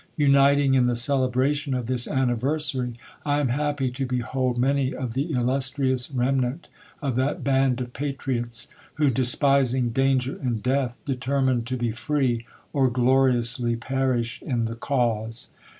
[0.17, 5.29] Uuiling in the celebration of this anniversary, I am happy to behold many of the
[5.31, 6.67] illustrious remnant
[7.03, 12.89] of that band of patriots, who, despising danger and death, determined to be free, or
[12.89, 15.49] gloriously perish in the cause.